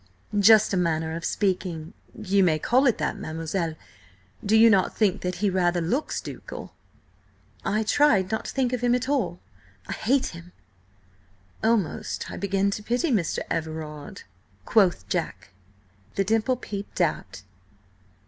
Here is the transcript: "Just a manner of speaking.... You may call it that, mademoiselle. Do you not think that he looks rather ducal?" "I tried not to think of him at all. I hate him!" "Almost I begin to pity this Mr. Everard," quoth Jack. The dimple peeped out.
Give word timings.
"Just 0.39 0.73
a 0.73 0.77
manner 0.77 1.15
of 1.15 1.23
speaking.... 1.23 1.93
You 2.19 2.43
may 2.43 2.57
call 2.57 2.87
it 2.87 2.97
that, 2.97 3.17
mademoiselle. 3.17 3.75
Do 4.43 4.57
you 4.57 4.67
not 4.67 4.97
think 4.97 5.21
that 5.21 5.35
he 5.45 5.47
looks 5.51 5.55
rather 6.25 6.39
ducal?" 6.39 6.73
"I 7.63 7.83
tried 7.83 8.31
not 8.31 8.45
to 8.45 8.51
think 8.51 8.73
of 8.73 8.81
him 8.81 8.95
at 8.95 9.07
all. 9.07 9.39
I 9.87 9.91
hate 9.93 10.25
him!" 10.35 10.53
"Almost 11.63 12.31
I 12.31 12.37
begin 12.37 12.71
to 12.71 12.81
pity 12.81 13.11
this 13.11 13.37
Mr. 13.37 13.43
Everard," 13.51 14.23
quoth 14.65 15.07
Jack. 15.07 15.51
The 16.15 16.23
dimple 16.23 16.55
peeped 16.55 16.99
out. 16.99 17.43